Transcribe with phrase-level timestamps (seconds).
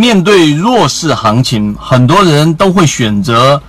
[0.00, 3.60] 面对弱势行情，很多人都会选择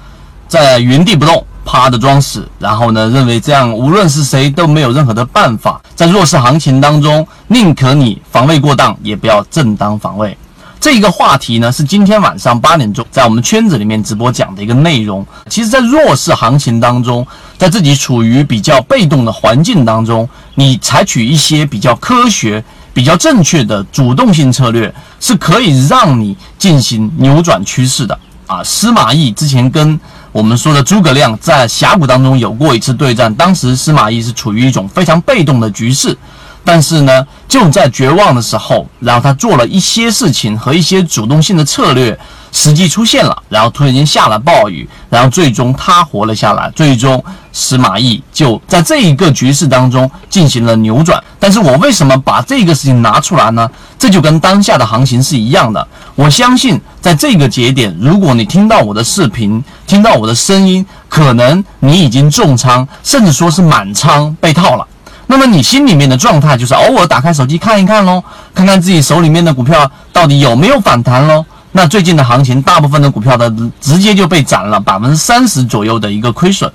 [0.48, 5.81] 在原地不动，趴着装死，然后呢，认为这样无论是谁都没有任何的办法。
[5.94, 10.38] 在弱势行情当中，宁可你防卫过当，也不要正当防卫。
[10.79, 15.27] 这一个话题呢，是今天晚上八点钟在我们圈子里面直播讲的一个内容。
[15.50, 17.27] 其实，在弱势行情当中，
[17.57, 22.63] 在自己处于比较被动的环境当中，你采取一些比较科学、
[22.94, 28.18] 比较正确的主动性策略，是可以让你进行扭转趋势的。
[28.48, 30.00] 啊，司马懿之前跟
[30.32, 36.17] 我们说的诸葛亮在峡谷当中有过一次对战，当时司马懿是处于一种非常被动的局势。
[36.63, 42.17] 但是呢，就在绝望的时候，然后他做了一些事情和一些主动性的策略，
[42.53, 51.21] 时机出现了，然后突然间下了暴雨，然后最终他活了下来，最终司马懿就在这一个局势当中进行了扭转。
[51.41, 53.70] 但是我为什么把这个事情拿出来呢？
[53.99, 55.85] 这就跟当下的行情是一样的。
[56.15, 64.88] 我相信在这个节点，如果你听到我的视频，听到我的声音，可能你已经重仓，甚至说是满仓被套了。
[65.32, 68.22] 那么你心里面的状态就是偶尔打开手机看一看喽，
[68.54, 71.46] 看看自己手里面的股票到底有没有反弹喽。
[71.72, 76.70] 那最近的行情，大部分的股票的直接就被斩了百分之三十左右的一个亏损，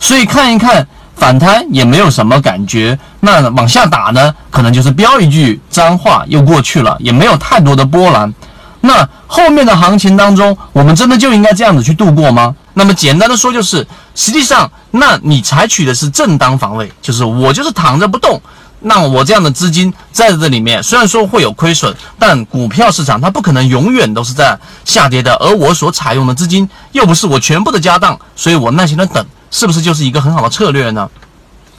[0.00, 2.98] 所以看一看反弹也没有什么感觉。
[3.20, 8.34] 那往下打呢，可能就是飙一句脏话又过去了，也没有太多的波澜。
[8.80, 12.52] 那后面的行情当中，我们真的就应该这样子去度过吗？
[12.80, 18.40] 那么简单的说，就是实际上，那你采取的是正当防卫，就是我就是躺着不动。
[18.80, 25.34] 那我这样的资金在这里面，虽然说会有亏损，但股票市场它不可能永远都是在下跌的。
[25.34, 31.06] 而我所采用的资金又不是我全部的家当，所以我耐心的等，是不是就是一个很好的策略呢？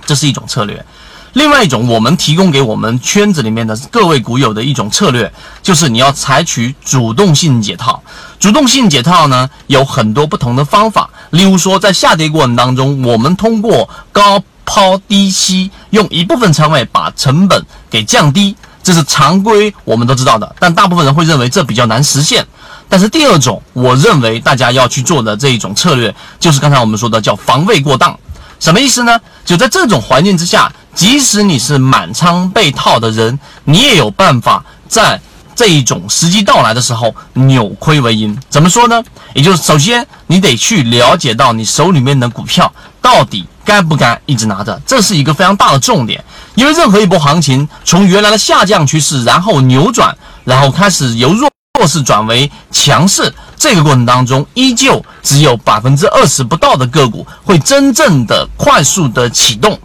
[0.06, 0.86] 这是一种策略。
[1.34, 5.32] 另外一种，我们提供给我们圈子里面的各位股友的一种策略，
[5.64, 8.04] 就是你要采取主动性解套。
[8.38, 11.10] 主动性解套呢，有很多不同的方法。
[11.30, 20.54] 例如说，在下跌过程当中，我们通过高抛低吸，用一部分仓位把成本给降低，这是常规，我们都知道的。
[20.60, 22.46] 但大部分人会认为这比较难实现。
[22.90, 28.20] 但是第二种，我认为大家要去做的这一种策略，就是刚才我们说的叫防卫过当。
[28.60, 29.20] 什么意思呢？
[29.44, 35.20] 就在这种环境之下，即使你是满仓被套的人，你也有办法在
[35.56, 38.38] 这一种时机到来的时候扭亏为盈。
[38.50, 39.02] 怎么说呢？
[39.34, 42.72] 也就是首先你得去了解到你手里面的股票
[43.02, 46.24] 到底该不该一直拿着，这是一个非常大的重点。
[46.56, 53.34] 因为任何一波行情从原来的下降趋势，然后扭转，然后开始由弱弱势转为强势。
[53.56, 59.80] 这个过程当中，依旧只有百分之二十不到的个股会真正的快速的启动。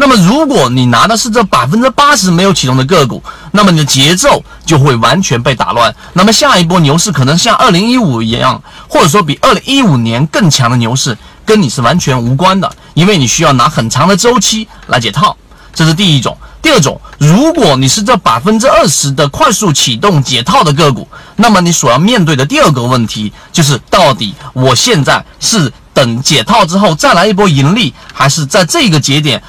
[0.00, 3.22] 那么，如果你拿的是这百分之八十没有启动的个股，
[3.52, 5.94] 那么你的节奏就会完全被打乱。
[6.12, 15.36] 那么，下一波牛市可能像二零一五一样，或者说比二零一五年更强的牛市，跟你是完全无关的，因为你需要拿很长的周期来解套。
[15.74, 16.36] 这是第一种。
[16.60, 29.40] 第二种，如果你是这百分之二十的快速启动解套的个股，那么你所要面对的第二个问题就是，到底我现在是等解套之后再来一波盈利，还是在这个节点，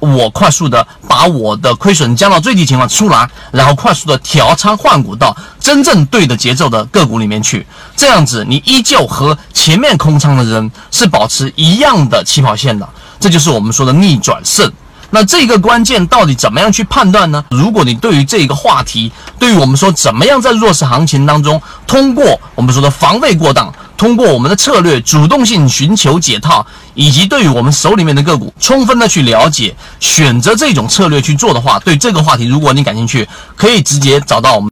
[0.00, 7.66] 我快速的把我的亏损降到最低情况出来，然后快速的调仓换股到真正对的节奏的个股里面去，
[7.96, 12.88] 这样子你依旧和前面空仓的人是保持一样的起跑线的，
[13.18, 14.70] 这就是我们说的逆转胜。
[15.10, 17.42] 那这个关键到底怎么样去判断呢？
[17.50, 26.64] 如果你对于这个话题，对于我们说怎么样在弱势行情当中，通过我们说的防卫过当，通过我们的策略主动性寻求解套，
[26.94, 34.66] 以及对于我们手里面的个股充分的去了解，选择这种策略去做的话，对这个话题，如果你感兴趣，可以直接找到我们。